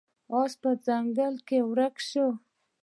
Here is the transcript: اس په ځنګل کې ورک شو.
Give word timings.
اس 0.39 0.51
په 0.61 0.69
ځنګل 0.85 1.35
کې 1.47 1.59
ورک 1.71 1.95
شو. 2.09 2.27